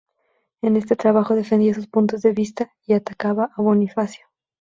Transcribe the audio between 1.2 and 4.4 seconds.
defendía sus puntos de vista, y atacaba a Bonifacio.